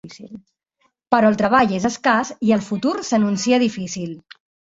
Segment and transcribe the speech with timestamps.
[1.15, 4.19] Però el treball és escàs i el futur s'anuncia difícil.